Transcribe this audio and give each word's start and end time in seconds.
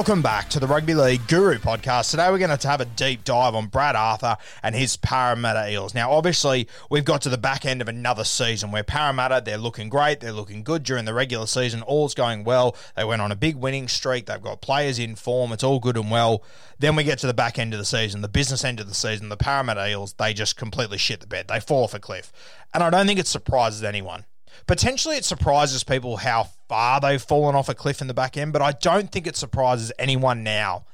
Welcome 0.00 0.22
back 0.22 0.48
to 0.48 0.58
the 0.58 0.66
Rugby 0.66 0.94
League 0.94 1.26
Guru 1.26 1.58
podcast. 1.58 2.10
Today 2.10 2.30
we're 2.30 2.38
going 2.38 2.56
to 2.56 2.68
have 2.68 2.80
a 2.80 2.86
deep 2.86 3.22
dive 3.22 3.54
on 3.54 3.66
Brad 3.66 3.94
Arthur 3.94 4.38
and 4.62 4.74
his 4.74 4.96
Parramatta 4.96 5.70
Eels. 5.70 5.94
Now, 5.94 6.12
obviously, 6.12 6.68
we've 6.88 7.04
got 7.04 7.20
to 7.20 7.28
the 7.28 7.36
back 7.36 7.66
end 7.66 7.82
of 7.82 7.88
another 7.88 8.24
season 8.24 8.72
where 8.72 8.82
Parramatta, 8.82 9.42
they're 9.44 9.58
looking 9.58 9.90
great, 9.90 10.20
they're 10.20 10.32
looking 10.32 10.62
good 10.62 10.84
during 10.84 11.04
the 11.04 11.12
regular 11.12 11.44
season, 11.46 11.82
all's 11.82 12.14
going 12.14 12.44
well. 12.44 12.74
They 12.96 13.04
went 13.04 13.20
on 13.20 13.30
a 13.30 13.36
big 13.36 13.56
winning 13.56 13.88
streak, 13.88 14.24
they've 14.24 14.40
got 14.40 14.62
players 14.62 14.98
in 14.98 15.16
form, 15.16 15.52
it's 15.52 15.62
all 15.62 15.80
good 15.80 15.98
and 15.98 16.10
well. 16.10 16.42
Then 16.78 16.96
we 16.96 17.04
get 17.04 17.18
to 17.18 17.26
the 17.26 17.34
back 17.34 17.58
end 17.58 17.74
of 17.74 17.78
the 17.78 17.84
season, 17.84 18.22
the 18.22 18.28
business 18.28 18.64
end 18.64 18.80
of 18.80 18.88
the 18.88 18.94
season, 18.94 19.28
the 19.28 19.36
Parramatta 19.36 19.86
Eels, 19.86 20.14
they 20.14 20.32
just 20.32 20.56
completely 20.56 20.96
shit 20.96 21.20
the 21.20 21.26
bed. 21.26 21.48
They 21.48 21.60
fall 21.60 21.84
off 21.84 21.92
a 21.92 22.00
cliff. 22.00 22.32
And 22.72 22.82
I 22.82 22.88
don't 22.88 23.06
think 23.06 23.20
it 23.20 23.26
surprises 23.26 23.84
anyone. 23.84 24.24
Potentially, 24.66 25.16
it 25.16 25.24
surprises 25.24 25.84
people 25.84 26.18
how 26.18 26.48
far 26.68 27.00
they've 27.00 27.22
fallen 27.22 27.54
off 27.54 27.68
a 27.68 27.74
cliff 27.74 28.00
in 28.00 28.06
the 28.06 28.14
back 28.14 28.36
end, 28.36 28.52
but 28.52 28.62
I 28.62 28.72
don't 28.72 29.10
think 29.10 29.26
it 29.26 29.36
surprises 29.36 29.92
anyone 29.98 30.42
now 30.42 30.84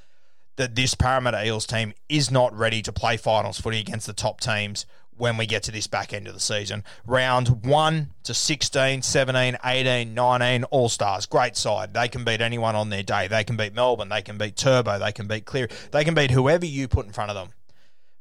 that 0.57 0.75
this 0.75 0.95
Parramatta 0.95 1.45
Eels 1.45 1.67
team 1.67 1.93
is 2.09 2.31
not 2.31 2.57
ready 2.57 2.83
to 2.83 2.93
play 2.93 3.17
finals 3.17 3.61
footy 3.61 3.79
against 3.79 4.07
the 4.07 4.13
top 4.13 4.41
teams 4.41 4.87
when 5.17 5.37
we 5.37 5.47
get 5.47 5.63
to 5.63 5.73
this 5.73 5.87
back 5.87 6.13
end 6.13 6.27
of 6.27 6.35
the 6.35 6.41
season. 6.41 6.85
Round 7.07 7.65
1 7.65 8.11
to 8.25 8.35
16, 8.35 9.03
17, 9.03 9.57
18, 9.65 10.15
19, 10.15 10.65
All 10.65 10.89
Stars. 10.89 11.27
Great 11.27 11.57
side. 11.57 11.95
They 11.95 12.09
can 12.09 12.25
beat 12.25 12.41
anyone 12.41 12.77
on 12.77 12.91
their 12.91 13.03
day. 13.03 13.29
They 13.29 13.45
can 13.45 13.57
beat 13.57 13.75
Melbourne. 13.75 14.09
They 14.09 14.23
can 14.23 14.39
beat 14.39 14.57
Turbo. 14.57 14.99
They 14.99 15.13
can 15.13 15.27
beat 15.27 15.47
Clear. 15.47 15.69
They 15.91 16.05
can 16.05 16.15
beat 16.15 16.31
whoever 16.31 16.67
you 16.67 16.89
put 16.89 17.07
in 17.07 17.13
front 17.13 17.31
of 17.31 17.37
them. 17.37 17.55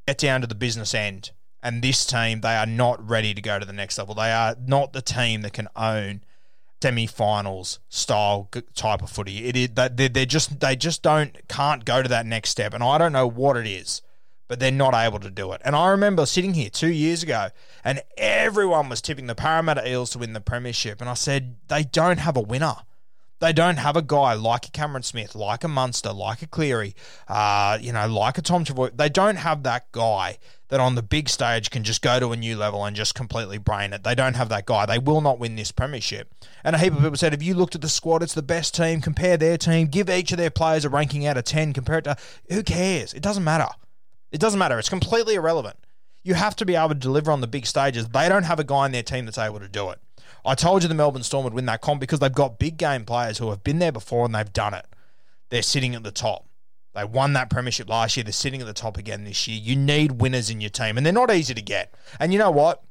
Get 0.07 0.17
down 0.17 0.41
to 0.41 0.47
the 0.47 0.55
business 0.55 0.93
end. 0.93 1.31
And 1.65 1.81
this 1.81 2.05
team, 2.05 2.41
they 2.41 2.55
are 2.55 2.67
not 2.67 3.09
ready 3.09 3.33
to 3.33 3.41
go 3.41 3.57
to 3.57 3.65
the 3.65 3.73
next 3.73 3.97
level. 3.97 4.13
They 4.13 4.31
are 4.31 4.55
not 4.67 4.93
the 4.93 5.01
team 5.01 5.41
that 5.41 5.53
can 5.53 5.67
own 5.75 6.21
semi-finals 6.79 7.79
style 7.89 8.47
type 8.75 9.01
of 9.01 9.09
footy. 9.09 9.45
It 9.45 9.55
is 9.55 9.69
that 9.73 9.97
they're, 9.97 10.27
just 10.27 10.59
they 10.59 10.75
just 10.75 11.01
don't 11.01 11.35
can't 11.47 11.83
go 11.83 12.03
to 12.03 12.09
that 12.09 12.27
next 12.27 12.51
step, 12.51 12.75
and 12.75 12.83
I 12.83 12.99
don't 12.99 13.11
know 13.11 13.25
what 13.25 13.57
it 13.57 13.65
is, 13.65 14.03
but 14.47 14.59
they're 14.59 14.69
not 14.69 14.93
able 14.93 15.17
to 15.17 15.31
do 15.31 15.51
it. 15.53 15.61
And 15.65 15.75
I 15.75 15.89
remember 15.89 16.27
sitting 16.27 16.53
here 16.53 16.69
two 16.69 16.91
years 16.91 17.23
ago, 17.23 17.47
and 17.83 18.03
everyone 18.15 18.87
was 18.87 19.01
tipping 19.01 19.25
the 19.25 19.33
Parramatta 19.33 19.89
Eels 19.89 20.11
to 20.11 20.19
win 20.19 20.33
the 20.33 20.41
premiership, 20.41 21.01
and 21.01 21.09
I 21.09 21.15
said 21.15 21.55
they 21.67 21.81
don't 21.81 22.19
have 22.19 22.37
a 22.37 22.41
winner. 22.41 22.75
They 23.39 23.51
don't 23.51 23.77
have 23.77 23.97
a 23.97 24.01
guy 24.01 24.33
like 24.33 24.67
a 24.67 24.71
Cameron 24.71 25.03
Smith, 25.03 25.35
like 25.35 25.63
a 25.63 25.67
Munster, 25.67 26.11
like 26.11 26.41
a 26.41 26.47
Cleary, 26.47 26.95
uh, 27.27 27.77
you 27.81 27.91
know, 27.91 28.07
like 28.07 28.37
a 28.37 28.41
Tom 28.41 28.63
Travoy. 28.63 28.95
They 28.95 29.09
don't 29.09 29.35
have 29.35 29.63
that 29.63 29.91
guy 29.91 30.37
that 30.69 30.79
on 30.79 30.95
the 30.95 31.03
big 31.03 31.29
stage 31.29 31.69
can 31.69 31.83
just 31.83 32.01
go 32.01 32.19
to 32.19 32.31
a 32.31 32.37
new 32.37 32.57
level 32.57 32.83
and 32.85 32.95
just 32.95 33.13
completely 33.13 33.57
brain 33.57 33.93
it. 33.93 34.03
They 34.03 34.15
don't 34.15 34.35
have 34.35 34.49
that 34.49 34.65
guy. 34.65 34.85
They 34.85 34.97
will 34.97 35.21
not 35.21 35.37
win 35.37 35.55
this 35.55 35.71
premiership. 35.71 36.33
And 36.63 36.75
a 36.75 36.79
heap 36.79 36.93
of 36.93 36.99
people 36.99 37.17
said, 37.17 37.33
if 37.33 37.43
you 37.43 37.53
looked 37.53 37.75
at 37.75 37.81
the 37.81 37.89
squad, 37.89 38.23
it's 38.23 38.33
the 38.33 38.41
best 38.41 38.73
team. 38.73 39.01
Compare 39.01 39.37
their 39.37 39.57
team. 39.57 39.87
Give 39.87 40.09
each 40.09 40.31
of 40.31 40.37
their 40.37 40.49
players 40.49 40.85
a 40.85 40.89
ranking 40.89 41.27
out 41.27 41.37
of 41.37 41.43
10. 41.43 41.73
Compare 41.73 41.99
it 41.99 42.03
to... 42.05 42.17
Who 42.49 42.63
cares? 42.63 43.13
It 43.13 43.21
doesn't 43.21 43.43
matter. 43.43 43.67
It 44.31 44.39
doesn't 44.39 44.59
matter. 44.59 44.79
It's 44.79 44.89
completely 44.89 45.35
irrelevant. 45.35 45.77
You 46.23 46.33
have 46.33 46.55
to 46.55 46.65
be 46.65 46.75
able 46.75 46.89
to 46.89 46.95
deliver 46.95 47.31
on 47.31 47.41
the 47.41 47.47
big 47.47 47.67
stages. 47.67 48.07
They 48.07 48.27
don't 48.27 48.43
have 48.43 48.59
a 48.59 48.63
guy 48.63 48.87
in 48.87 48.91
their 48.91 49.03
team 49.03 49.25
that's 49.25 49.37
able 49.37 49.59
to 49.59 49.67
do 49.67 49.91
it. 49.91 49.99
I 50.45 50.55
told 50.55 50.83
you 50.83 50.89
the 50.89 50.95
Melbourne 50.95 51.23
Storm 51.23 51.43
would 51.43 51.53
win 51.53 51.65
that 51.65 51.81
comp 51.81 51.99
because 51.99 52.19
they've 52.19 52.31
got 52.31 52.59
big 52.59 52.77
game 52.77 53.05
players 53.05 53.37
who 53.37 53.49
have 53.49 53.63
been 53.63 53.79
there 53.79 53.91
before 53.91 54.25
and 54.25 54.35
they've 54.35 54.51
done 54.53 54.73
it. 54.73 54.85
They're 55.49 55.61
sitting 55.61 55.95
at 55.95 56.03
the 56.03 56.11
top. 56.11 56.47
They 56.93 57.03
won 57.03 57.33
that 57.33 57.49
premiership 57.49 57.89
last 57.89 58.15
year. 58.15 58.23
They're 58.23 58.31
sitting 58.31 58.61
at 58.61 58.67
the 58.67 58.73
top 58.73 58.97
again 58.97 59.25
this 59.25 59.47
year. 59.47 59.59
You 59.61 59.75
need 59.75 60.21
winners 60.21 60.49
in 60.49 60.61
your 60.61 60.69
team, 60.69 60.97
and 60.97 61.05
they're 61.05 61.13
not 61.13 61.29
easy 61.29 61.53
to 61.53 61.61
get. 61.61 61.93
And 62.19 62.31
you 62.31 62.39
know 62.39 62.51
what? 62.51 62.81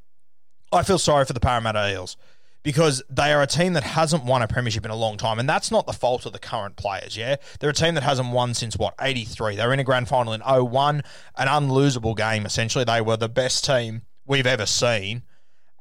I 0.70 0.82
feel 0.82 0.98
sorry 0.98 1.24
for 1.24 1.32
the 1.32 1.40
Parramatta 1.40 1.90
Eels 1.90 2.16
because 2.62 3.02
they 3.08 3.32
are 3.32 3.42
a 3.42 3.46
team 3.46 3.74
that 3.74 3.82
hasn't 3.84 4.24
won 4.24 4.42
a 4.42 4.48
premiership 4.48 4.84
in 4.84 4.90
a 4.90 4.96
long 4.96 5.16
time, 5.16 5.38
and 5.38 5.48
that's 5.48 5.70
not 5.70 5.86
the 5.86 5.92
fault 5.92 6.26
of 6.26 6.32
the 6.32 6.38
current 6.38 6.76
players. 6.76 7.16
Yeah, 7.16 7.36
they're 7.60 7.70
a 7.70 7.74
team 7.74 7.94
that 7.94 8.02
hasn't 8.02 8.30
won 8.30 8.52
since 8.52 8.76
what 8.76 8.94
'83. 9.00 9.56
They 9.56 9.66
were 9.66 9.72
in 9.72 9.80
a 9.80 9.84
grand 9.84 10.08
final 10.08 10.34
in 10.34 10.42
01, 10.42 11.02
an 11.36 11.48
unlosable 11.48 12.14
game. 12.14 12.44
Essentially, 12.44 12.84
they 12.84 13.00
were 13.00 13.16
the 13.16 13.28
best 13.28 13.64
team 13.64 14.02
we've 14.26 14.46
ever 14.46 14.66
seen 14.66 15.22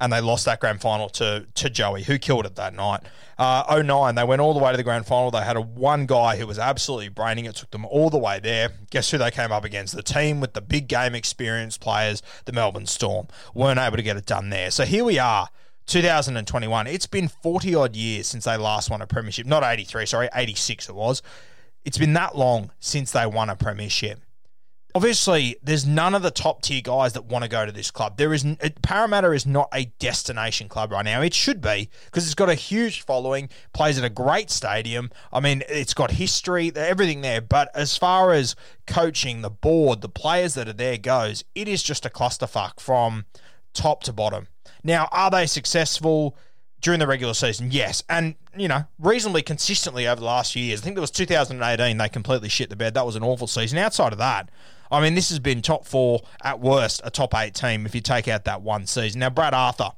and 0.04 0.12
they 0.12 0.20
lost 0.20 0.44
that 0.44 0.60
grand 0.60 0.82
final 0.82 1.08
to 1.08 1.48
to 1.56 1.70
Joey, 1.70 2.04
who 2.04 2.18
killed 2.20 2.46
it 2.46 2.56
that 2.56 2.74
night. 2.74 3.00
Uh, 3.38 3.82
09, 3.84 4.16
they 4.16 4.24
went 4.26 4.42
all 4.42 4.54
the 4.54 4.60
way 4.60 4.72
to 4.72 4.78
the 4.78 4.84
grand 4.84 5.08
final. 5.08 5.32
They 5.32 5.42
had 5.42 5.56
a 5.56 5.62
one 5.62 6.06
guy 6.06 6.36
who 6.36 6.46
was 6.46 6.60
absolutely 6.60 7.08
braining 7.08 7.46
it, 7.46 7.56
took 7.56 7.72
them 7.72 7.86
all 7.86 8.10
the 8.10 8.18
way 8.18 8.40
there. 8.40 8.70
Guess 8.90 9.12
who 9.12 9.18
they 9.18 9.32
came 9.32 9.54
up 9.54 9.64
against? 9.64 9.96
The 9.96 10.04
team 10.04 10.42
with 10.42 10.54
the 10.54 10.62
big 10.62 10.90
game 10.90 11.16
experience 11.16 11.78
players, 11.78 12.22
the 12.44 12.52
Melbourne 12.52 12.86
Storm, 12.86 13.28
weren't 13.54 13.80
able 13.80 13.96
to 13.96 14.04
get 14.04 14.18
it 14.18 14.26
done 14.26 14.50
there. 14.50 14.70
So 14.72 14.84
here 14.84 15.06
we 15.06 15.20
are. 15.20 15.48
2021. 15.86 16.88
It's 16.88 17.08
been 17.08 17.30
40 17.30 17.76
odd 17.76 17.96
years 17.96 18.28
since 18.28 18.44
they 18.44 18.58
last 18.58 18.90
won 18.90 19.02
a 19.02 19.08
premiership. 19.08 19.46
Not 19.46 19.64
83, 19.64 20.06
sorry, 20.06 20.30
86 20.34 20.90
it 20.90 20.96
was. 20.96 21.22
It's 21.86 21.98
been 21.98 22.14
that 22.14 22.38
long 22.38 22.72
since 22.80 23.12
they 23.12 23.26
won 23.26 23.50
a 23.50 23.56
premiership 23.56 24.20
obviously 24.96 25.56
there's 25.64 25.86
none 25.86 26.14
of 26.14 26.22
the 26.22 26.32
top 26.32 26.62
tier 26.62 26.82
guys 26.82 27.14
that 27.14 27.26
want 27.26 27.44
to 27.44 27.50
go 27.50 27.66
to 27.66 27.72
this 27.72 27.92
club. 27.92 28.18
There 28.18 28.34
is 28.34 28.46
Parramatta 28.82 29.32
is 29.32 29.46
not 29.46 29.70
a 29.74 29.86
destination 30.00 30.70
club 30.70 30.92
right 30.92 31.06
now. 31.06 31.22
It 31.22 31.34
should 31.34 31.62
be 31.62 31.90
because 32.06 32.26
it's 32.26 32.36
got 32.36 32.50
a 32.50 32.56
huge 32.56 33.02
following, 33.02 33.50
plays 33.74 33.98
at 33.98 34.04
a 34.04 34.10
great 34.10 34.52
stadium. 34.52 35.12
I 35.32 35.40
mean, 35.40 35.64
it's 35.68 35.94
got 35.94 36.12
history, 36.12 36.72
everything 36.76 37.22
there. 37.22 37.42
But 37.42 37.70
as 37.76 37.98
far 37.98 38.34
as 38.34 38.56
coaching, 38.86 39.42
the 39.42 39.50
board, 39.50 40.02
the 40.02 40.10
players 40.10 40.54
that 40.56 40.68
are 40.68 40.74
there 40.74 40.98
goes, 40.98 41.44
it 41.56 41.68
is 41.68 41.84
just 41.84 42.06
a 42.06 42.10
clusterfuck 42.10 42.80
from 42.80 43.26
top 43.74 44.04
to 44.04 44.14
bottom. 44.14 44.48
Now, 44.84 45.08
are 45.12 45.32
they 45.32 45.46
successful? 45.46 46.38
During 46.84 47.00
the 47.00 47.08
regular 47.08 47.34
season, 47.34 47.72
yes. 47.72 48.04
And, 48.10 48.36
you 48.58 48.68
know, 48.68 48.84
reasonably 49.00 49.42
consistently 49.42 50.06
over 50.06 50.20
the 50.20 50.26
last 50.26 50.52
few 50.52 50.62
years. 50.62 50.82
I 50.82 50.84
think 50.84 50.98
there 50.98 51.02
was 51.02 51.12
2018, 51.12 51.98
they 51.98 52.10
completely 52.10 52.50
shit 52.50 52.70
the 52.70 52.76
bed. 52.76 52.94
That 52.94 53.06
was 53.06 53.16
an 53.16 53.24
awful 53.24 53.48
season. 53.48 53.78
Outside 53.78 54.12
of 54.12 54.20
that, 54.20 54.50
I 54.92 55.02
mean, 55.02 55.16
this 55.16 55.30
has 55.30 55.40
been 55.40 55.62
top 55.62 55.86
four, 55.86 56.22
at 56.44 56.60
worst, 56.60 57.02
a 57.06 57.10
top 57.10 57.34
eight 57.36 57.54
team 57.56 57.86
if 57.86 57.96
you 57.96 58.02
take 58.02 58.28
out 58.28 58.44
that 58.44 58.62
one 58.62 58.86
season. 58.86 59.22
Now, 59.22 59.30
Brad 59.30 59.54
Arthur. 59.54 59.92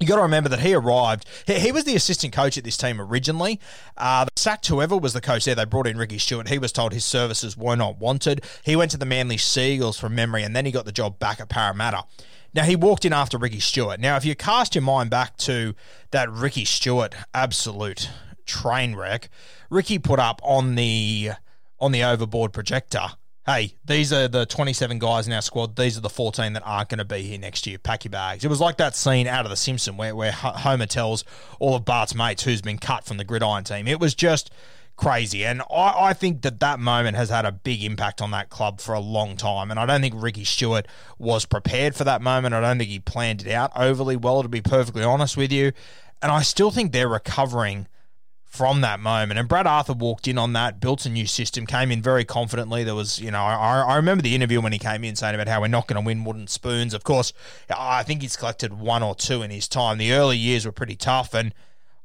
You 0.00 0.08
got 0.08 0.16
to 0.16 0.22
remember 0.22 0.48
that 0.48 0.60
he 0.60 0.74
arrived. 0.74 1.24
He, 1.46 1.54
he, 1.54 1.72
was 1.72 1.84
the 1.84 1.94
assistant 1.94 2.32
coach 2.32 2.58
at 2.58 2.64
this 2.64 2.76
team 2.76 3.00
originally. 3.00 3.60
Uh, 3.96 4.26
sacked 4.36 4.66
whoever 4.66 4.96
was 4.96 5.12
the 5.12 5.20
coach 5.20 5.44
there. 5.44 5.54
They 5.54 5.64
brought 5.64 5.86
in 5.86 5.96
Ricky 5.96 6.18
Stuart. 6.18 6.48
He 6.48 6.58
was 6.58 6.72
told 6.72 6.92
his 6.92 7.04
services 7.04 7.56
were 7.56 7.76
not 7.76 7.98
wanted. 7.98 8.44
He 8.64 8.76
went 8.76 8.90
to 8.90 8.96
the 8.96 9.06
Manly 9.06 9.36
Sea 9.36 9.74
Eagles 9.74 9.98
from 9.98 10.14
memory, 10.14 10.42
and 10.42 10.54
then 10.54 10.66
he 10.66 10.72
got 10.72 10.84
the 10.84 10.92
job 10.92 11.18
back 11.18 11.40
at 11.40 11.48
Parramatta. 11.48 12.04
Now, 12.54 12.62
he 12.62 12.76
walked 12.76 13.04
in 13.04 13.12
after 13.12 13.36
Ricky 13.36 13.60
Stuart. 13.60 13.98
Now, 13.98 14.16
if 14.16 14.24
you 14.24 14.36
cast 14.36 14.74
your 14.74 14.82
mind 14.82 15.10
back 15.10 15.36
to 15.38 15.74
that 16.12 16.30
Ricky 16.30 16.64
Stuart 16.64 17.14
absolute 17.34 18.08
train 18.46 18.94
wreck, 18.94 19.28
Ricky 19.70 19.98
put 19.98 20.20
up 20.20 20.40
on 20.44 20.76
the 20.76 21.30
on 21.80 21.92
the 21.92 22.04
overboard 22.04 22.52
projector. 22.52 23.08
Hey, 23.44 23.74
these 23.84 24.10
are 24.10 24.26
the 24.26 24.46
27 24.46 24.98
guys 24.98 25.26
in 25.26 25.32
our 25.34 25.42
squad. 25.42 25.76
These 25.76 25.98
are 25.98 26.00
the 26.00 26.08
14 26.08 26.54
that 26.54 26.62
aren't 26.64 26.88
going 26.88 26.98
to 26.98 27.04
be 27.04 27.22
here 27.22 27.38
next 27.38 27.66
year. 27.66 27.76
Pack 27.76 28.04
your 28.04 28.10
bags. 28.10 28.42
It 28.42 28.48
was 28.48 28.60
like 28.60 28.78
that 28.78 28.96
scene 28.96 29.26
out 29.26 29.44
of 29.44 29.50
The 29.50 29.56
Simpsons 29.56 29.98
where, 29.98 30.16
where 30.16 30.32
Homer 30.32 30.86
tells 30.86 31.24
all 31.58 31.74
of 31.74 31.84
Bart's 31.84 32.14
mates 32.14 32.44
who's 32.44 32.62
been 32.62 32.78
cut 32.78 33.04
from 33.04 33.18
the 33.18 33.24
gridiron 33.24 33.64
team. 33.64 33.86
It 33.86 34.00
was 34.00 34.14
just 34.14 34.50
crazy. 34.96 35.44
And 35.44 35.62
I, 35.62 35.94
I, 36.08 36.12
think 36.12 36.42
that 36.42 36.60
that 36.60 36.78
moment 36.78 37.16
has 37.16 37.30
had 37.30 37.44
a 37.44 37.52
big 37.52 37.82
impact 37.82 38.22
on 38.22 38.30
that 38.30 38.48
club 38.48 38.80
for 38.80 38.94
a 38.94 39.00
long 39.00 39.36
time. 39.36 39.70
And 39.70 39.80
I 39.80 39.86
don't 39.86 40.00
think 40.00 40.14
Ricky 40.16 40.44
Stuart 40.44 40.86
was 41.18 41.44
prepared 41.44 41.94
for 41.94 42.04
that 42.04 42.22
moment. 42.22 42.54
I 42.54 42.60
don't 42.60 42.78
think 42.78 42.90
he 42.90 43.00
planned 43.00 43.46
it 43.46 43.52
out 43.52 43.72
overly 43.74 44.16
well, 44.16 44.42
to 44.42 44.48
be 44.48 44.60
perfectly 44.60 45.02
honest 45.02 45.36
with 45.36 45.52
you. 45.52 45.72
And 46.22 46.30
I 46.30 46.42
still 46.42 46.70
think 46.70 46.92
they're 46.92 47.08
recovering 47.08 47.88
from 48.54 48.82
that 48.82 49.00
moment. 49.00 49.40
And 49.40 49.48
Brad 49.48 49.66
Arthur 49.66 49.94
walked 49.94 50.28
in 50.28 50.38
on 50.38 50.52
that, 50.52 50.78
built 50.78 51.04
a 51.06 51.10
new 51.10 51.26
system, 51.26 51.66
came 51.66 51.90
in 51.90 52.00
very 52.00 52.24
confidently. 52.24 52.84
There 52.84 52.94
was, 52.94 53.18
you 53.18 53.32
know, 53.32 53.42
I, 53.42 53.80
I 53.80 53.96
remember 53.96 54.22
the 54.22 54.36
interview 54.36 54.60
when 54.60 54.72
he 54.72 54.78
came 54.78 55.02
in 55.02 55.16
saying 55.16 55.34
about 55.34 55.48
how 55.48 55.60
we're 55.60 55.66
not 55.66 55.88
going 55.88 56.00
to 56.00 56.06
win 56.06 56.22
wooden 56.22 56.46
spoons. 56.46 56.94
Of 56.94 57.02
course, 57.02 57.32
I 57.68 58.04
think 58.04 58.22
he's 58.22 58.36
collected 58.36 58.74
one 58.74 59.02
or 59.02 59.16
two 59.16 59.42
in 59.42 59.50
his 59.50 59.66
time. 59.66 59.98
The 59.98 60.12
early 60.12 60.38
years 60.38 60.64
were 60.64 60.70
pretty 60.70 60.94
tough. 60.94 61.34
And 61.34 61.52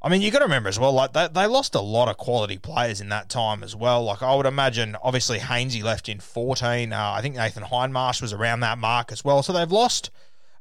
I 0.01 0.07
mean, 0.07 0.21
you 0.21 0.31
got 0.31 0.39
to 0.39 0.45
remember 0.45 0.69
as 0.69 0.79
well, 0.79 0.93
like 0.93 1.11
they, 1.11 1.27
they 1.27 1.45
lost 1.45 1.75
a 1.75 1.81
lot 1.81 2.07
of 2.07 2.17
quality 2.17 2.57
players 2.57 3.01
in 3.01 3.09
that 3.09 3.27
time 3.27 3.63
as 3.63 3.75
well. 3.75 4.03
Like 4.03 4.23
I 4.23 4.33
would 4.33 4.45
imagine, 4.45 4.95
obviously 5.03 5.39
Haynesy 5.39 5.83
left 5.83 6.07
in 6.07 6.19
14. 6.19 6.93
Uh, 6.93 7.11
I 7.15 7.21
think 7.21 7.35
Nathan 7.35 7.63
Hindmarsh 7.63 8.21
was 8.21 8.31
around 8.31 8.61
that 8.61 8.77
mark 8.77 9.11
as 9.11 9.25
well. 9.25 9.43
So 9.43 9.51
they've 9.51 9.71
lost 9.71 10.09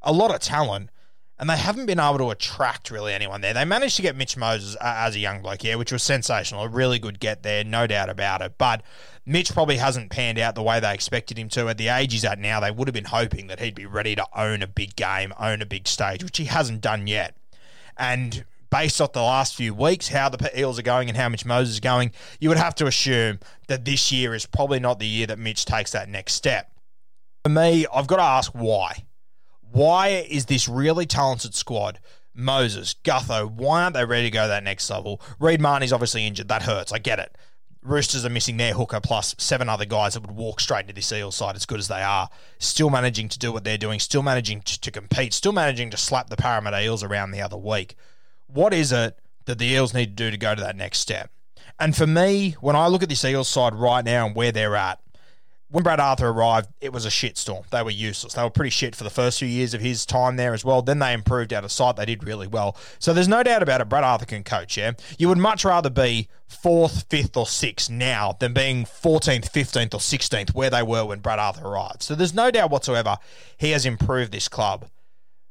a 0.02 0.12
lot 0.12 0.34
of 0.34 0.40
talent, 0.40 0.90
and 1.38 1.48
they 1.48 1.56
haven't 1.56 1.86
been 1.86 2.00
able 2.00 2.18
to 2.18 2.30
attract 2.30 2.90
really 2.90 3.14
anyone 3.14 3.40
there. 3.40 3.54
They 3.54 3.64
managed 3.64 3.94
to 3.96 4.02
get 4.02 4.16
Mitch 4.16 4.36
Moses 4.36 4.76
as 4.80 5.14
a 5.14 5.20
young 5.20 5.40
bloke, 5.40 5.62
yeah, 5.62 5.76
which 5.76 5.92
was 5.92 6.02
sensational. 6.02 6.64
A 6.64 6.68
really 6.68 6.98
good 6.98 7.20
get 7.20 7.44
there, 7.44 7.62
no 7.62 7.86
doubt 7.86 8.10
about 8.10 8.42
it. 8.42 8.54
But 8.58 8.82
Mitch 9.24 9.52
probably 9.52 9.76
hasn't 9.76 10.10
panned 10.10 10.40
out 10.40 10.56
the 10.56 10.64
way 10.64 10.80
they 10.80 10.92
expected 10.92 11.38
him 11.38 11.48
to. 11.50 11.68
At 11.68 11.78
the 11.78 11.88
age 11.88 12.12
he's 12.12 12.24
at 12.24 12.40
now, 12.40 12.58
they 12.58 12.72
would 12.72 12.88
have 12.88 12.94
been 12.94 13.04
hoping 13.04 13.46
that 13.46 13.60
he'd 13.60 13.76
be 13.76 13.86
ready 13.86 14.16
to 14.16 14.26
own 14.34 14.62
a 14.62 14.66
big 14.66 14.96
game, 14.96 15.32
own 15.38 15.62
a 15.62 15.66
big 15.66 15.86
stage, 15.86 16.24
which 16.24 16.38
he 16.38 16.46
hasn't 16.46 16.80
done 16.80 17.06
yet. 17.06 17.36
And 17.96 18.44
based 18.70 19.00
off 19.00 19.12
the 19.12 19.22
last 19.22 19.54
few 19.54 19.74
weeks, 19.74 20.08
how 20.08 20.28
the 20.28 20.58
Eels 20.58 20.78
are 20.78 20.82
going 20.82 21.08
and 21.08 21.16
how 21.16 21.28
Mitch 21.28 21.44
Moses 21.44 21.74
is 21.74 21.80
going, 21.80 22.12
you 22.40 22.48
would 22.48 22.58
have 22.58 22.74
to 22.76 22.86
assume 22.86 23.40
that 23.68 23.84
this 23.84 24.12
year 24.12 24.34
is 24.34 24.46
probably 24.46 24.80
not 24.80 24.98
the 24.98 25.06
year 25.06 25.26
that 25.26 25.38
Mitch 25.38 25.64
takes 25.64 25.92
that 25.92 26.08
next 26.08 26.34
step. 26.34 26.72
For 27.44 27.50
me, 27.50 27.86
I've 27.92 28.06
got 28.06 28.16
to 28.16 28.22
ask 28.22 28.52
why. 28.52 29.04
Why 29.70 30.08
is 30.08 30.46
this 30.46 30.68
really 30.68 31.06
talented 31.06 31.54
squad? 31.54 32.00
Moses, 32.34 32.94
Gutho, 33.02 33.50
why 33.50 33.82
aren't 33.82 33.94
they 33.94 34.04
ready 34.04 34.28
to 34.28 34.30
go 34.30 34.46
that 34.46 34.62
next 34.62 34.88
level? 34.90 35.20
Reed 35.40 35.60
Mahoney's 35.60 35.92
obviously 35.92 36.26
injured. 36.26 36.48
That 36.48 36.62
hurts. 36.62 36.92
I 36.92 36.98
get 36.98 37.18
it. 37.18 37.36
Roosters 37.82 38.24
are 38.24 38.30
missing 38.30 38.56
their 38.56 38.74
hooker 38.74 39.00
plus 39.00 39.34
seven 39.38 39.68
other 39.68 39.84
guys 39.84 40.14
that 40.14 40.20
would 40.20 40.36
walk 40.36 40.60
straight 40.60 40.82
into 40.82 40.92
this 40.92 41.10
Eels 41.12 41.36
side 41.36 41.56
as 41.56 41.66
good 41.66 41.78
as 41.78 41.88
they 41.88 42.02
are. 42.02 42.28
Still 42.58 42.90
managing 42.90 43.28
to 43.30 43.38
do 43.38 43.52
what 43.52 43.64
they're 43.64 43.78
doing, 43.78 43.98
still 43.98 44.22
managing 44.22 44.60
to, 44.62 44.80
to 44.80 44.90
compete, 44.90 45.32
still 45.32 45.52
managing 45.52 45.90
to 45.90 45.96
slap 45.96 46.28
the 46.28 46.36
Parramatta 46.36 46.82
Eels 46.82 47.02
around 47.02 47.30
the 47.30 47.40
other 47.40 47.56
week 47.56 47.96
what 48.48 48.74
is 48.74 48.92
it 48.92 49.18
that 49.44 49.58
the 49.58 49.66
Eels 49.66 49.94
need 49.94 50.16
to 50.16 50.24
do 50.24 50.30
to 50.30 50.36
go 50.36 50.54
to 50.54 50.60
that 50.60 50.76
next 50.76 50.98
step? 50.98 51.30
And 51.78 51.96
for 51.96 52.06
me, 52.06 52.56
when 52.60 52.74
I 52.74 52.88
look 52.88 53.02
at 53.02 53.08
this 53.08 53.24
Eels 53.24 53.48
side 53.48 53.74
right 53.74 54.04
now 54.04 54.26
and 54.26 54.34
where 54.34 54.50
they're 54.50 54.74
at, 54.74 55.00
when 55.70 55.84
Brad 55.84 56.00
Arthur 56.00 56.28
arrived, 56.28 56.70
it 56.80 56.94
was 56.94 57.04
a 57.04 57.10
shitstorm. 57.10 57.68
They 57.68 57.82
were 57.82 57.90
useless. 57.90 58.32
They 58.32 58.42
were 58.42 58.50
pretty 58.50 58.70
shit 58.70 58.96
for 58.96 59.04
the 59.04 59.10
first 59.10 59.38
few 59.38 59.48
years 59.48 59.74
of 59.74 59.82
his 59.82 60.06
time 60.06 60.36
there 60.36 60.54
as 60.54 60.64
well. 60.64 60.80
Then 60.80 60.98
they 60.98 61.12
improved 61.12 61.52
out 61.52 61.62
of 61.62 61.70
sight. 61.70 61.96
They 61.96 62.06
did 62.06 62.24
really 62.24 62.46
well. 62.46 62.74
So 62.98 63.12
there's 63.12 63.28
no 63.28 63.42
doubt 63.42 63.62
about 63.62 63.82
it. 63.82 63.88
Brad 63.88 64.02
Arthur 64.02 64.24
can 64.24 64.44
coach, 64.44 64.78
yeah? 64.78 64.92
You 65.18 65.28
would 65.28 65.38
much 65.38 65.66
rather 65.66 65.90
be 65.90 66.28
fourth, 66.46 67.04
fifth, 67.10 67.36
or 67.36 67.46
sixth 67.46 67.90
now 67.90 68.34
than 68.40 68.54
being 68.54 68.84
14th, 68.84 69.50
15th, 69.52 69.94
or 69.94 69.98
16th 69.98 70.54
where 70.54 70.70
they 70.70 70.82
were 70.82 71.04
when 71.04 71.20
Brad 71.20 71.38
Arthur 71.38 71.66
arrived. 71.66 72.02
So 72.02 72.14
there's 72.14 72.34
no 72.34 72.50
doubt 72.50 72.70
whatsoever 72.70 73.18
he 73.58 73.72
has 73.72 73.84
improved 73.84 74.32
this 74.32 74.48
club. 74.48 74.86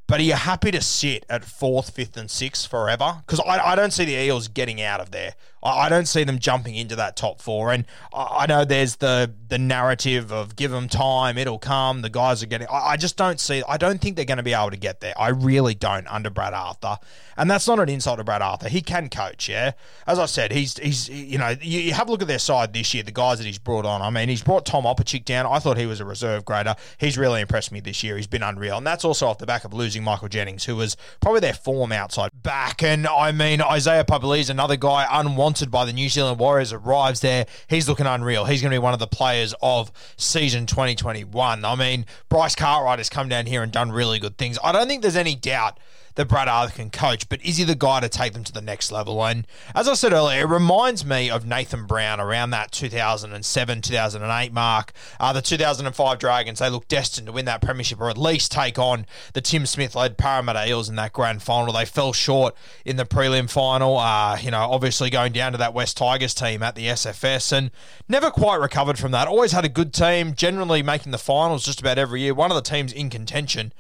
But 0.08 0.22
are 0.22 0.24
you 0.24 0.34
happy 0.34 0.72
to 0.72 0.82
sit 0.82 1.26
at 1.30 1.44
fourth, 1.44 1.90
fifth, 1.90 2.16
and 2.16 2.32
sixth 2.32 2.66
forever? 2.70 3.22
Because 3.26 3.42
I, 3.42 3.74
I 3.74 3.76
don't 3.76 3.92
see 3.92 4.06
the 4.06 4.14
Eels 4.14 4.48
getting 4.48 4.82
out 4.82 5.02
of 5.02 5.12
there. 5.12 5.34
I, 5.68 5.90
don't 5.90 6.08
see 6.08 6.24
them 6.24 6.40
jumping 6.40 6.76
into 6.76 6.96
that 6.96 7.16
top 7.16 7.42
four. 7.42 7.72
And 7.72 7.86
I, 8.14 8.48
know 8.48 8.66
there's 8.66 8.98
the 8.98 9.32
the 9.48 9.58
narrative 9.58 10.32
of 10.32 10.56
give 10.56 10.72
them 10.72 10.88
time, 10.88 11.38
it'll 11.38 11.60
come. 11.60 12.02
The 12.02 12.10
guys 12.10 12.42
are 12.42 12.48
getting. 12.48 12.68
I, 12.72 12.98
just 12.98 13.18
don't 13.18 13.40
see. 13.40 13.64
I 13.68 13.78
don't 13.78 14.02
think 14.02 14.16
they're 14.16 14.26
going 14.26 14.38
to 14.38 14.44
be 14.44 14.54
able 14.54 14.72
to 14.72 14.78
get 14.78 15.02
there. 15.02 15.14
I 15.18 15.30
really 15.30 15.76
don't 15.76 16.08
under 16.08 16.30
Brad 16.30 16.54
Arthur. 16.54 16.98
And 17.40 17.52
that's 17.52 17.68
not 17.68 17.80
an 17.80 17.88
insult 17.88 18.18
to 18.18 18.24
Brad 18.24 18.42
Arthur. 18.42 18.68
He 18.68 18.82
can 18.82 19.10
coach. 19.10 19.48
Yeah, 19.48 19.74
as 20.08 20.18
I 20.18 20.26
said, 20.26 20.52
he's 20.52 20.78
he's 20.78 21.08
you 21.08 21.38
know 21.38 21.56
you, 21.62 21.94
have 21.94 22.08
a 22.08 22.12
look 22.12 22.24
at 22.24 22.28
their 22.28 22.40
side 22.40 22.74
this 22.74 22.96
year. 22.96 23.04
The 23.04 23.12
guys 23.12 23.38
that 23.38 23.46
he's 23.46 23.60
brought 23.60 23.86
on. 23.86 24.02
I 24.02 24.10
mean, 24.10 24.28
he's 24.28 24.42
brought 24.42 24.66
Tom 24.66 24.86
Opacic 24.86 25.24
down. 25.24 25.46
I 25.46 25.60
thought 25.60 25.78
he 25.78 25.86
was 25.86 26.00
a 26.00 26.06
reserve 26.06 26.46
grader. 26.46 26.76
He's 26.98 27.16
really 27.16 27.42
impressed 27.42 27.72
me 27.72 27.80
this 27.80 28.04
year. 28.04 28.18
He's 28.18 28.26
been 28.26 28.42
unreal, 28.42 28.78
and 28.78 28.88
that's 28.88 29.06
also 29.06 29.28
off 29.28 29.38
the 29.38 29.46
back 29.46 29.66
of 29.66 29.74
losing 29.74 30.04
Michael 30.04 30.30
Jennings, 30.30 30.66
who 30.66 30.76
was 30.76 30.98
probably 31.22 31.42
their 31.42 31.54
form 31.54 31.92
outside 31.92 32.32
back. 32.34 32.82
And 32.82 33.06
I 33.06 33.32
mean, 33.32 33.62
Isaiah 33.62 34.04
Papali'i 34.04 34.48
another 34.50 34.76
guy 34.76 35.08
unwanted 35.10 35.57
by 35.66 35.86
the 35.86 35.94
New 35.94 36.10
Zealand 36.10 36.40
Warriors 36.40 36.72
arrives 36.72 37.22
there. 37.22 37.48
He's 37.68 37.90
looking 37.90 38.06
unreal. 38.06 38.46
He's 38.46 38.62
going 38.62 38.72
to 38.72 38.76
be 38.76 38.80
one 38.80 38.94
of 38.94 39.00
the 39.00 39.08
players 39.08 39.54
of 39.62 39.92
season 40.16 40.66
2021. 40.68 41.66
I 41.66 41.76
mean, 41.76 42.06
Bryce 42.30 42.56
Cartwright 42.56 43.00
has 43.00 43.10
come 43.10 43.28
down 43.28 43.48
here 43.48 43.64
and 43.64 43.72
done 43.72 43.92
really 43.92 44.20
good 44.20 44.38
things. 44.38 44.60
I 44.64 44.72
don't 44.72 44.88
think 44.88 45.02
there's 45.02 45.16
any 45.16 45.36
doubt 45.36 45.80
that 46.18 46.28
Brad 46.28 46.48
Arthur 46.48 46.76
can 46.76 46.90
coach, 46.90 47.30
but 47.30 47.42
is 47.46 47.58
he 47.58 47.64
the 47.64 47.76
guy 47.76 48.00
to 48.00 48.10
take 48.10 48.34
them 48.34 48.44
to 48.44 48.52
the 48.52 48.62
next 48.62 48.92
level? 48.92 49.24
And 49.24 49.46
as 49.76 49.88
I 49.88 49.94
said 49.94 50.14
earlier, 50.14 50.42
it 50.42 50.50
reminds 50.50 51.06
me 51.06 51.30
of 51.30 51.46
Nathan 51.46 51.86
Brown 51.86 52.20
around 52.20 52.50
that 52.50 52.72
2007, 52.72 53.82
2008 53.82 54.52
mark. 54.52 54.94
Uh, 55.20 55.32
the 55.32 55.44
2005 55.44 56.20
Dragons, 56.20 56.58
they 56.58 56.70
look 56.70 56.88
destined 56.88 57.28
to 57.28 57.34
win 57.34 57.46
that 57.46 57.62
premiership 57.62 58.02
or 58.02 58.10
at 58.10 58.18
least 58.18 58.52
take 58.52 58.80
on 58.80 59.06
the 59.34 59.42
Tim 59.42 59.68
Smith 59.68 59.96
led 59.96 60.18
Parramatta 60.18 60.68
Eels 60.68 60.90
in 60.90 60.96
that 60.96 61.14
grand 61.14 61.44
final. 61.44 61.72
They 61.72 61.86
fell 61.86 62.14
short 62.14 62.56
in 62.84 62.98
the 62.98 63.06
prelim 63.06 63.48
final, 63.48 63.98
uh, 63.98 64.38
you 64.42 64.50
know, 64.50 64.68
obviously 64.72 65.12
going 65.12 65.34
down 65.34 65.52
to 65.52 65.58
that 65.60 65.76
West 65.76 65.98
Tigers 65.98 66.34
team 66.34 66.64
at 66.64 66.74
the 66.74 66.88
SFS 66.88 67.54
and 67.54 67.70
never 68.10 68.32
quite 68.32 68.60
recovered 68.60 68.98
from 68.98 69.12
that. 69.12 69.28
Always 69.28 69.52
had 69.52 69.66
a 69.66 69.70
good 69.70 69.94
team, 69.94 70.34
generally 70.34 70.82
making 70.82 71.12
the 71.12 71.20
finals 71.20 71.64
just 71.64 71.80
about 71.80 72.00
every 72.00 72.22
year. 72.22 72.34
One 72.34 72.50
of 72.50 72.56
the 72.56 72.62
teams 72.62 72.92
in 72.92 73.12
contention 73.12 73.72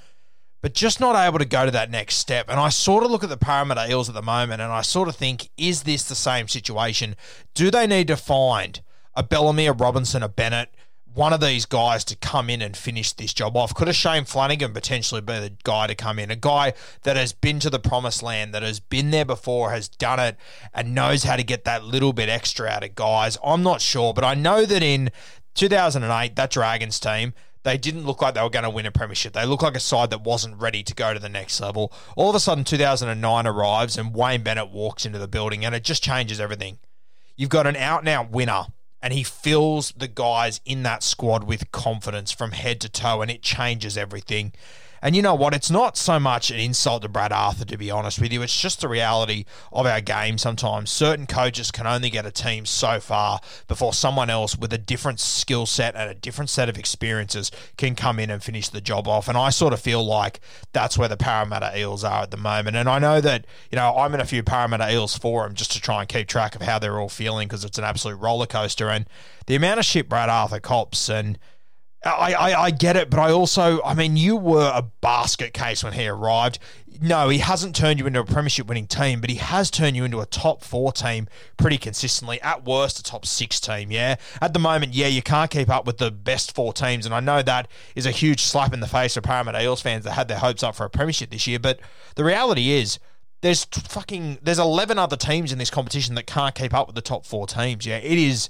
but 0.67 0.73
just 0.73 0.99
not 0.99 1.15
able 1.15 1.39
to 1.39 1.45
go 1.45 1.63
to 1.63 1.71
that 1.71 1.89
next 1.89 2.15
step. 2.15 2.49
And 2.49 2.59
I 2.59 2.67
sort 2.67 3.05
of 3.05 3.09
look 3.09 3.23
at 3.23 3.29
the 3.29 3.37
Parramatta 3.37 3.89
Eels 3.89 4.09
at 4.09 4.15
the 4.15 4.21
moment 4.21 4.61
and 4.61 4.69
I 4.69 4.81
sort 4.81 5.07
of 5.07 5.15
think, 5.15 5.49
is 5.55 5.83
this 5.83 6.03
the 6.03 6.13
same 6.13 6.49
situation? 6.49 7.15
Do 7.53 7.71
they 7.71 7.87
need 7.87 8.09
to 8.09 8.17
find 8.17 8.81
a 9.15 9.23
Bellamy, 9.23 9.67
a 9.67 9.71
Robinson, 9.71 10.23
a 10.23 10.27
Bennett, 10.27 10.75
one 11.13 11.31
of 11.31 11.39
these 11.39 11.65
guys 11.65 12.03
to 12.03 12.17
come 12.17 12.49
in 12.49 12.61
and 12.61 12.75
finish 12.75 13.13
this 13.13 13.31
job 13.31 13.55
off? 13.55 13.73
Could 13.73 13.87
a 13.87 13.93
Shane 13.93 14.25
Flanagan 14.25 14.73
potentially 14.73 15.21
be 15.21 15.39
the 15.39 15.53
guy 15.63 15.87
to 15.87 15.95
come 15.95 16.19
in? 16.19 16.31
A 16.31 16.35
guy 16.35 16.73
that 17.03 17.15
has 17.15 17.31
been 17.31 17.59
to 17.61 17.69
the 17.69 17.79
promised 17.79 18.21
land, 18.21 18.53
that 18.53 18.61
has 18.61 18.81
been 18.81 19.11
there 19.11 19.23
before, 19.23 19.71
has 19.71 19.87
done 19.87 20.19
it, 20.19 20.35
and 20.73 20.93
knows 20.93 21.23
how 21.23 21.37
to 21.37 21.43
get 21.45 21.63
that 21.63 21.85
little 21.85 22.11
bit 22.11 22.27
extra 22.27 22.67
out 22.67 22.83
of 22.83 22.93
guys? 22.93 23.37
I'm 23.41 23.63
not 23.63 23.79
sure, 23.79 24.13
but 24.13 24.25
I 24.25 24.33
know 24.33 24.65
that 24.65 24.83
in 24.83 25.11
2008, 25.53 26.35
that 26.35 26.51
Dragons 26.51 26.99
team, 26.99 27.33
they 27.67 27.77
didn't 27.77 28.05
look 28.05 28.21
like 28.21 28.33
they 28.33 28.41
were 28.41 28.49
going 28.49 28.63
to 28.63 28.69
win 28.69 28.85
a 28.85 28.91
premiership. 28.91 29.33
They 29.33 29.45
looked 29.45 29.63
like 29.63 29.75
a 29.75 29.81
side 29.81 30.09
that 30.11 30.23
wasn't 30.23 30.61
ready 30.61 30.83
to 30.83 30.95
go 30.95 31.13
to 31.13 31.19
the 31.19 31.27
next 31.27 31.59
level. 31.59 31.91
All 32.15 32.29
of 32.29 32.35
a 32.35 32.39
sudden, 32.39 32.63
2009 32.63 33.45
arrives 33.45 33.97
and 33.97 34.15
Wayne 34.15 34.41
Bennett 34.41 34.71
walks 34.71 35.05
into 35.05 35.19
the 35.19 35.27
building 35.27 35.65
and 35.65 35.75
it 35.75 35.83
just 35.83 36.01
changes 36.01 36.39
everything. 36.39 36.79
You've 37.35 37.49
got 37.49 37.67
an 37.67 37.75
out 37.75 37.99
and 37.99 38.09
out 38.09 38.31
winner 38.31 38.67
and 39.01 39.13
he 39.13 39.23
fills 39.23 39.91
the 39.97 40.07
guys 40.07 40.61
in 40.65 40.83
that 40.83 41.03
squad 41.03 41.43
with 41.43 41.71
confidence 41.71 42.31
from 42.31 42.51
head 42.51 42.79
to 42.81 42.89
toe 42.89 43.21
and 43.21 43.29
it 43.29 43.41
changes 43.41 43.97
everything. 43.97 44.53
And 45.01 45.15
you 45.15 45.21
know 45.21 45.35
what? 45.35 45.53
It's 45.53 45.69
not 45.69 45.97
so 45.97 46.19
much 46.19 46.51
an 46.51 46.59
insult 46.59 47.03
to 47.03 47.09
Brad 47.09 47.31
Arthur, 47.31 47.65
to 47.65 47.77
be 47.77 47.91
honest 47.91 48.19
with 48.19 48.31
you. 48.31 48.41
It's 48.41 48.59
just 48.59 48.81
the 48.81 48.87
reality 48.87 49.45
of 49.71 49.85
our 49.85 50.01
game 50.01 50.37
sometimes. 50.37 50.91
Certain 50.91 51.27
coaches 51.27 51.71
can 51.71 51.87
only 51.87 52.09
get 52.09 52.25
a 52.25 52.31
team 52.31 52.65
so 52.65 52.99
far 52.99 53.39
before 53.67 53.93
someone 53.93 54.29
else 54.29 54.57
with 54.57 54.73
a 54.73 54.77
different 54.77 55.19
skill 55.19 55.65
set 55.65 55.95
and 55.95 56.09
a 56.09 56.15
different 56.15 56.49
set 56.49 56.69
of 56.69 56.77
experiences 56.77 57.51
can 57.77 57.95
come 57.95 58.19
in 58.19 58.29
and 58.29 58.43
finish 58.43 58.69
the 58.69 58.81
job 58.81 59.07
off. 59.07 59.27
And 59.27 59.37
I 59.37 59.49
sort 59.49 59.73
of 59.73 59.79
feel 59.79 60.03
like 60.03 60.39
that's 60.73 60.97
where 60.97 61.09
the 61.09 61.17
Parramatta 61.17 61.77
Eels 61.77 62.03
are 62.03 62.23
at 62.23 62.31
the 62.31 62.37
moment. 62.37 62.75
And 62.75 62.89
I 62.89 62.99
know 62.99 63.21
that, 63.21 63.45
you 63.71 63.75
know, 63.75 63.95
I'm 63.95 64.13
in 64.13 64.21
a 64.21 64.25
few 64.25 64.43
Parramatta 64.43 64.91
Eels 64.91 65.17
forum 65.17 65.53
just 65.53 65.71
to 65.73 65.81
try 65.81 66.01
and 66.01 66.09
keep 66.09 66.27
track 66.27 66.55
of 66.55 66.61
how 66.61 66.79
they're 66.79 66.99
all 66.99 67.09
feeling 67.09 67.47
because 67.47 67.63
it's 67.63 67.77
an 67.77 67.83
absolute 67.83 68.17
roller 68.17 68.45
coaster. 68.47 68.89
And 68.89 69.05
the 69.45 69.55
amount 69.55 69.79
of 69.79 69.85
shit 69.85 70.09
Brad 70.09 70.29
Arthur 70.29 70.59
cops 70.59 71.09
and 71.09 71.37
I, 72.05 72.33
I, 72.33 72.61
I 72.63 72.71
get 72.71 72.95
it, 72.95 73.09
but 73.09 73.19
I 73.19 73.31
also, 73.31 73.81
I 73.83 73.93
mean, 73.93 74.17
you 74.17 74.35
were 74.35 74.71
a 74.73 74.83
basket 75.01 75.53
case 75.53 75.83
when 75.83 75.93
he 75.93 76.07
arrived. 76.07 76.59
No, 77.01 77.29
he 77.29 77.39
hasn't 77.39 77.75
turned 77.75 77.99
you 77.99 78.07
into 78.07 78.19
a 78.19 78.25
premiership 78.25 78.67
winning 78.67 78.87
team, 78.87 79.21
but 79.21 79.29
he 79.29 79.35
has 79.37 79.69
turned 79.69 79.95
you 79.95 80.03
into 80.03 80.19
a 80.19 80.25
top 80.25 80.63
four 80.63 80.91
team 80.91 81.27
pretty 81.57 81.77
consistently. 81.77 82.41
At 82.41 82.65
worst, 82.65 82.99
a 82.99 83.03
top 83.03 83.25
six 83.25 83.59
team, 83.59 83.91
yeah? 83.91 84.15
At 84.41 84.53
the 84.53 84.59
moment, 84.59 84.93
yeah, 84.93 85.07
you 85.07 85.21
can't 85.21 85.51
keep 85.51 85.69
up 85.69 85.85
with 85.85 85.97
the 85.97 86.11
best 86.11 86.55
four 86.55 86.73
teams, 86.73 87.05
and 87.05 87.13
I 87.13 87.19
know 87.19 87.41
that 87.41 87.67
is 87.95 88.05
a 88.05 88.11
huge 88.11 88.41
slap 88.41 88.73
in 88.73 88.79
the 88.79 88.87
face 88.87 89.13
for 89.13 89.21
Parramatta 89.21 89.61
Eels 89.61 89.81
fans 89.81 90.05
that 90.05 90.13
had 90.13 90.27
their 90.27 90.39
hopes 90.39 90.63
up 90.63 90.75
for 90.75 90.85
a 90.85 90.89
premiership 90.89 91.29
this 91.29 91.45
year, 91.45 91.59
but 91.59 91.79
the 92.15 92.23
reality 92.23 92.71
is, 92.71 92.99
there's 93.41 93.65
fucking 93.65 94.39
there's 94.41 94.57
11 94.57 94.97
other 94.97 95.15
teams 95.15 95.51
in 95.51 95.59
this 95.59 95.69
competition 95.69 96.15
that 96.15 96.25
can't 96.25 96.55
keep 96.55 96.73
up 96.73 96.87
with 96.87 96.95
the 96.95 97.01
top 97.01 97.23
four 97.23 97.45
teams. 97.45 97.85
Yeah, 97.85 97.97
it 97.97 98.17
is 98.17 98.49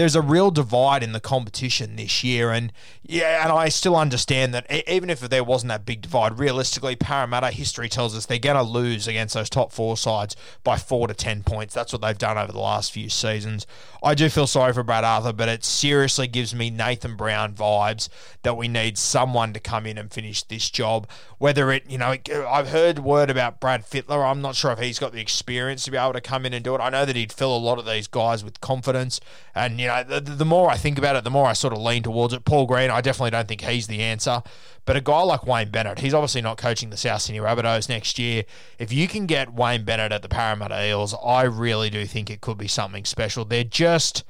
there's 0.00 0.16
a 0.16 0.22
real 0.22 0.50
divide 0.50 1.02
in 1.02 1.12
the 1.12 1.20
competition 1.20 1.96
this 1.96 2.24
year, 2.24 2.50
and 2.52 2.72
yeah, 3.02 3.42
and 3.44 3.52
I 3.52 3.68
still 3.68 3.94
understand 3.94 4.54
that 4.54 4.64
even 4.88 5.10
if 5.10 5.20
there 5.20 5.44
wasn't 5.44 5.68
that 5.68 5.84
big 5.84 6.00
divide, 6.00 6.38
realistically, 6.38 6.96
Parramatta 6.96 7.50
history 7.50 7.90
tells 7.90 8.16
us 8.16 8.24
they're 8.24 8.38
going 8.38 8.56
to 8.56 8.62
lose 8.62 9.06
against 9.06 9.34
those 9.34 9.50
top 9.50 9.72
four 9.72 9.98
sides 9.98 10.36
by 10.64 10.78
four 10.78 11.06
to 11.06 11.12
ten 11.12 11.42
points. 11.42 11.74
That's 11.74 11.92
what 11.92 12.00
they've 12.00 12.16
done 12.16 12.38
over 12.38 12.50
the 12.50 12.58
last 12.58 12.92
few 12.92 13.10
seasons. 13.10 13.66
I 14.02 14.14
do 14.14 14.30
feel 14.30 14.46
sorry 14.46 14.72
for 14.72 14.82
Brad 14.82 15.04
Arthur, 15.04 15.34
but 15.34 15.50
it 15.50 15.66
seriously 15.66 16.26
gives 16.26 16.54
me 16.54 16.70
Nathan 16.70 17.14
Brown 17.14 17.52
vibes 17.52 18.08
that 18.42 18.56
we 18.56 18.68
need 18.68 18.96
someone 18.96 19.52
to 19.52 19.60
come 19.60 19.84
in 19.84 19.98
and 19.98 20.10
finish 20.10 20.42
this 20.44 20.70
job. 20.70 21.06
Whether 21.36 21.70
it, 21.72 21.90
you 21.90 21.98
know, 21.98 22.16
I've 22.48 22.70
heard 22.70 23.00
word 23.00 23.28
about 23.28 23.60
Brad 23.60 23.84
Fittler. 23.84 24.30
I'm 24.30 24.40
not 24.40 24.54
sure 24.54 24.72
if 24.72 24.78
he's 24.78 24.98
got 24.98 25.12
the 25.12 25.20
experience 25.20 25.84
to 25.84 25.90
be 25.90 25.98
able 25.98 26.14
to 26.14 26.22
come 26.22 26.46
in 26.46 26.54
and 26.54 26.64
do 26.64 26.74
it. 26.74 26.80
I 26.80 26.88
know 26.88 27.04
that 27.04 27.16
he'd 27.16 27.32
fill 27.32 27.54
a 27.54 27.58
lot 27.58 27.78
of 27.78 27.84
these 27.84 28.06
guys 28.06 28.42
with 28.42 28.62
confidence, 28.62 29.20
and 29.54 29.78
you 29.78 29.88
know, 29.88 29.89
the, 30.02 30.20
the 30.20 30.44
more 30.44 30.70
I 30.70 30.76
think 30.76 30.98
about 30.98 31.16
it, 31.16 31.24
the 31.24 31.30
more 31.30 31.46
I 31.46 31.52
sort 31.52 31.72
of 31.72 31.80
lean 31.80 32.02
towards 32.02 32.34
it. 32.34 32.44
Paul 32.44 32.66
Green, 32.66 32.90
I 32.90 33.00
definitely 33.00 33.30
don't 33.30 33.48
think 33.48 33.62
he's 33.62 33.86
the 33.86 34.00
answer. 34.00 34.42
But 34.84 34.96
a 34.96 35.00
guy 35.00 35.22
like 35.22 35.46
Wayne 35.46 35.70
Bennett, 35.70 36.00
he's 36.00 36.14
obviously 36.14 36.42
not 36.42 36.56
coaching 36.56 36.90
the 36.90 36.96
South 36.96 37.22
Sydney 37.22 37.40
Rabbitohs 37.40 37.88
next 37.88 38.18
year. 38.18 38.44
If 38.78 38.92
you 38.92 39.08
can 39.08 39.26
get 39.26 39.52
Wayne 39.52 39.84
Bennett 39.84 40.12
at 40.12 40.22
the 40.22 40.28
Parramatta 40.28 40.84
Eels, 40.86 41.14
I 41.24 41.42
really 41.42 41.90
do 41.90 42.06
think 42.06 42.30
it 42.30 42.40
could 42.40 42.58
be 42.58 42.68
something 42.68 43.04
special. 43.04 43.44
They're 43.44 43.64
just 43.64 44.24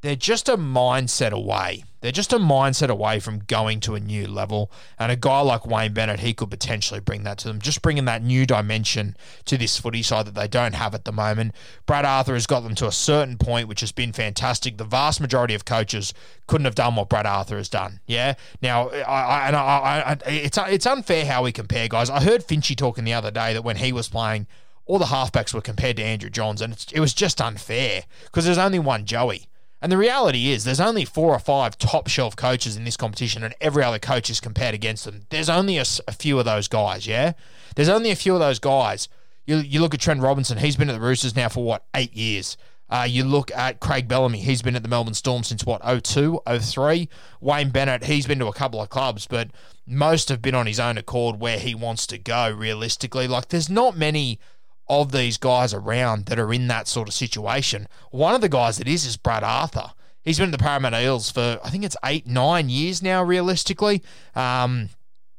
they're 0.00 0.16
just 0.16 0.48
a 0.48 0.56
mindset 0.56 1.32
away. 1.32 1.84
They're 2.00 2.12
just 2.12 2.32
a 2.32 2.38
mindset 2.38 2.90
away 2.90 3.18
from 3.18 3.40
going 3.40 3.80
to 3.80 3.96
a 3.96 4.00
new 4.00 4.28
level. 4.28 4.70
And 5.00 5.10
a 5.10 5.16
guy 5.16 5.40
like 5.40 5.66
Wayne 5.66 5.92
Bennett, 5.92 6.20
he 6.20 6.32
could 6.32 6.50
potentially 6.50 7.00
bring 7.00 7.24
that 7.24 7.38
to 7.38 7.48
them, 7.48 7.60
just 7.60 7.82
bringing 7.82 8.04
that 8.04 8.22
new 8.22 8.46
dimension 8.46 9.16
to 9.46 9.58
this 9.58 9.78
footy 9.78 10.04
side 10.04 10.26
that 10.26 10.36
they 10.36 10.46
don't 10.46 10.76
have 10.76 10.94
at 10.94 11.04
the 11.04 11.10
moment. 11.10 11.54
Brad 11.86 12.04
Arthur 12.04 12.34
has 12.34 12.46
got 12.46 12.60
them 12.60 12.76
to 12.76 12.86
a 12.86 12.92
certain 12.92 13.36
point, 13.36 13.66
which 13.66 13.80
has 13.80 13.90
been 13.90 14.12
fantastic. 14.12 14.76
The 14.76 14.84
vast 14.84 15.20
majority 15.20 15.54
of 15.54 15.64
coaches 15.64 16.14
couldn't 16.46 16.66
have 16.66 16.76
done 16.76 16.94
what 16.94 17.08
Brad 17.08 17.26
Arthur 17.26 17.56
has 17.56 17.68
done. 17.68 17.98
Yeah. 18.06 18.34
Now, 18.62 18.90
I, 18.90 19.00
I, 19.00 19.46
and 19.48 19.56
I, 19.56 19.60
I, 19.60 20.30
it's 20.30 20.58
it's 20.58 20.86
unfair 20.86 21.26
how 21.26 21.42
we 21.42 21.50
compare 21.50 21.88
guys. 21.88 22.10
I 22.10 22.22
heard 22.22 22.46
Finchy 22.46 22.76
talking 22.76 23.02
the 23.02 23.14
other 23.14 23.32
day 23.32 23.52
that 23.54 23.64
when 23.64 23.78
he 23.78 23.92
was 23.92 24.08
playing, 24.08 24.46
all 24.86 25.00
the 25.00 25.06
halfbacks 25.06 25.52
were 25.52 25.60
compared 25.60 25.96
to 25.96 26.04
Andrew 26.04 26.30
Johns, 26.30 26.62
and 26.62 26.86
it 26.92 27.00
was 27.00 27.12
just 27.12 27.40
unfair 27.40 28.04
because 28.26 28.44
there's 28.44 28.56
only 28.56 28.78
one 28.78 29.04
Joey. 29.04 29.48
And 29.80 29.92
the 29.92 29.98
reality 29.98 30.50
is, 30.50 30.64
there's 30.64 30.80
only 30.80 31.04
four 31.04 31.32
or 31.32 31.38
five 31.38 31.78
top 31.78 32.08
shelf 32.08 32.34
coaches 32.34 32.76
in 32.76 32.84
this 32.84 32.96
competition, 32.96 33.44
and 33.44 33.54
every 33.60 33.84
other 33.84 33.98
coach 33.98 34.28
is 34.28 34.40
compared 34.40 34.74
against 34.74 35.04
them. 35.04 35.22
There's 35.30 35.48
only 35.48 35.78
a, 35.78 35.84
a, 36.08 36.12
few 36.12 36.38
of 36.38 36.44
those 36.44 36.66
guys, 36.66 37.06
yeah? 37.06 37.32
There's 37.76 37.88
only 37.88 38.10
a 38.10 38.16
few 38.16 38.34
of 38.34 38.40
those 38.40 38.58
guys. 38.58 39.08
You, 39.46 39.58
you 39.58 39.80
look 39.80 39.94
at 39.94 40.00
Trent 40.00 40.20
Robinson, 40.20 40.58
he's 40.58 40.76
been 40.76 40.90
at 40.90 40.94
the 40.94 41.00
Roosters 41.00 41.36
now 41.36 41.48
for 41.48 41.64
what, 41.64 41.84
eight 41.94 42.14
years. 42.14 42.56
Uh, 42.90 43.06
you 43.08 43.22
look 43.22 43.50
at 43.52 43.80
Craig 43.80 44.08
Bellamy, 44.08 44.38
he's 44.38 44.62
been 44.62 44.74
at 44.74 44.82
the 44.82 44.88
Melbourne 44.88 45.14
Storm 45.14 45.44
since 45.44 45.64
what, 45.64 45.82
02, 46.04 46.40
03. 46.46 47.08
Wayne 47.40 47.70
Bennett, 47.70 48.04
he's 48.04 48.26
been 48.26 48.38
to 48.38 48.46
a 48.46 48.52
couple 48.52 48.80
of 48.80 48.88
clubs, 48.88 49.26
but 49.26 49.50
most 49.86 50.28
have 50.30 50.42
been 50.42 50.54
on 50.54 50.66
his 50.66 50.80
own 50.80 50.98
accord 50.98 51.38
where 51.38 51.58
he 51.58 51.74
wants 51.74 52.06
to 52.08 52.18
go 52.18 52.50
realistically. 52.50 53.28
Like, 53.28 53.48
there's 53.48 53.68
not 53.68 53.96
many 53.96 54.40
of 54.88 55.12
these 55.12 55.38
guys 55.38 55.74
around 55.74 56.26
that 56.26 56.38
are 56.38 56.52
in 56.52 56.66
that 56.68 56.88
sort 56.88 57.08
of 57.08 57.14
situation. 57.14 57.88
One 58.10 58.34
of 58.34 58.40
the 58.40 58.48
guys 58.48 58.78
that 58.78 58.88
is 58.88 59.04
is 59.04 59.16
Brad 59.16 59.44
Arthur. 59.44 59.92
He's 60.22 60.38
been 60.38 60.52
at 60.52 60.52
the 60.52 60.62
Parramatta 60.62 61.02
Eels 61.02 61.30
for 61.30 61.58
I 61.64 61.70
think 61.70 61.84
it's 61.84 61.96
eight, 62.04 62.26
nine 62.26 62.68
years 62.68 63.02
now, 63.02 63.22
realistically. 63.22 64.02
Um, 64.34 64.90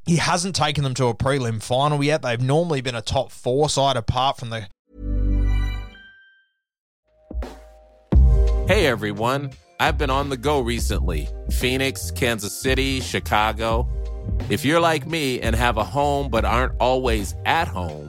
he 0.06 0.16
hasn't 0.16 0.56
taken 0.56 0.84
them 0.84 0.96
to 0.96 1.06
a 1.06 1.14
prelim 1.14 1.62
final 1.62 2.04
yet. 2.04 2.24
They've 2.24 2.42
normally 2.42 2.82
been 2.82 2.96
a 2.96 3.02
top 3.02 3.32
four 3.32 3.70
side 3.70 3.98
apart 3.98 4.38
from 4.38 4.50
the. 4.50 4.68
Hey 8.68 8.86
everyone, 8.86 9.52
I've 9.80 9.98
been 9.98 10.10
on 10.10 10.30
the 10.30 10.38
go 10.38 10.60
recently 10.62 11.28
Phoenix, 11.52 12.12
Kansas 12.12 12.60
City, 12.60 13.00
Chicago. 13.00 13.88
If 14.50 14.66
you're 14.66 14.80
like 14.80 15.06
me 15.06 15.42
and 15.42 15.56
have 15.56 15.78
a 15.78 15.84
home 15.84 16.30
but 16.30 16.46
aren't 16.46 16.74
always 16.80 17.36
at 17.46 17.68
home, 17.68 18.09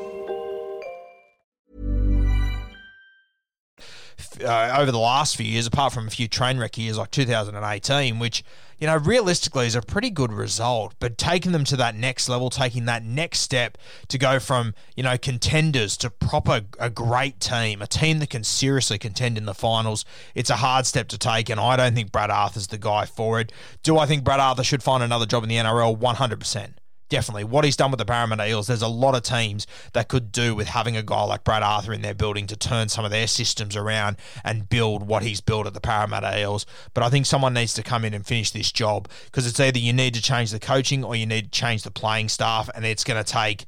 Uh, 4.43 4.75
over 4.77 4.91
the 4.91 4.99
last 4.99 5.35
few 5.35 5.45
years, 5.45 5.67
apart 5.67 5.93
from 5.93 6.07
a 6.07 6.09
few 6.09 6.27
train 6.27 6.57
wreck 6.57 6.77
years 6.77 6.97
like 6.97 7.11
2018, 7.11 8.19
which 8.19 8.43
you 8.81 8.87
know, 8.87 8.97
realistically 8.97 9.67
is 9.67 9.75
a 9.75 9.81
pretty 9.81 10.09
good 10.09 10.33
result. 10.33 10.95
But 10.99 11.15
taking 11.15 11.51
them 11.51 11.63
to 11.65 11.77
that 11.77 11.95
next 11.95 12.27
level, 12.27 12.49
taking 12.49 12.85
that 12.85 13.05
next 13.05 13.39
step 13.41 13.77
to 14.07 14.17
go 14.17 14.39
from, 14.39 14.73
you 14.95 15.03
know, 15.03 15.19
contenders 15.19 15.95
to 15.97 16.09
proper 16.09 16.61
a 16.79 16.89
great 16.89 17.39
team, 17.39 17.83
a 17.83 17.87
team 17.87 18.17
that 18.19 18.31
can 18.31 18.43
seriously 18.43 18.97
contend 18.97 19.37
in 19.37 19.45
the 19.45 19.53
finals, 19.53 20.03
it's 20.33 20.49
a 20.49 20.55
hard 20.55 20.87
step 20.87 21.07
to 21.09 21.17
take. 21.19 21.47
And 21.47 21.59
I 21.59 21.75
don't 21.75 21.93
think 21.93 22.11
Brad 22.11 22.31
Arthur's 22.31 22.67
the 22.67 22.79
guy 22.79 23.05
for 23.05 23.39
it. 23.39 23.51
Do 23.83 23.99
I 23.99 24.07
think 24.07 24.23
Brad 24.23 24.39
Arthur 24.39 24.63
should 24.63 24.81
find 24.81 25.03
another 25.03 25.27
job 25.27 25.43
in 25.43 25.49
the 25.49 25.57
NRL? 25.57 25.95
100%. 25.95 26.73
Definitely. 27.11 27.43
What 27.43 27.65
he's 27.65 27.75
done 27.75 27.91
with 27.91 27.97
the 27.97 28.05
Parramatta 28.05 28.47
Eels, 28.47 28.67
there's 28.67 28.81
a 28.81 28.87
lot 28.87 29.15
of 29.15 29.23
teams 29.23 29.67
that 29.91 30.07
could 30.07 30.31
do 30.31 30.55
with 30.55 30.69
having 30.69 30.95
a 30.95 31.03
guy 31.03 31.21
like 31.23 31.43
Brad 31.43 31.61
Arthur 31.61 31.91
in 31.91 32.01
their 32.01 32.13
building 32.13 32.47
to 32.47 32.55
turn 32.55 32.87
some 32.87 33.03
of 33.03 33.11
their 33.11 33.27
systems 33.27 33.75
around 33.75 34.15
and 34.45 34.69
build 34.69 35.05
what 35.05 35.21
he's 35.21 35.41
built 35.41 35.67
at 35.67 35.73
the 35.73 35.81
Parramatta 35.81 36.39
Eels. 36.39 36.65
But 36.93 37.03
I 37.03 37.09
think 37.09 37.25
someone 37.25 37.53
needs 37.53 37.73
to 37.73 37.83
come 37.83 38.05
in 38.05 38.13
and 38.13 38.25
finish 38.25 38.51
this 38.51 38.71
job 38.71 39.09
because 39.25 39.45
it's 39.45 39.59
either 39.59 39.77
you 39.77 39.91
need 39.91 40.13
to 40.13 40.21
change 40.21 40.51
the 40.51 40.59
coaching 40.59 41.03
or 41.03 41.13
you 41.13 41.25
need 41.25 41.51
to 41.51 41.59
change 41.59 41.83
the 41.83 41.91
playing 41.91 42.29
staff, 42.29 42.69
and 42.73 42.85
it's 42.85 43.03
going 43.03 43.21
to 43.21 43.29
take 43.29 43.65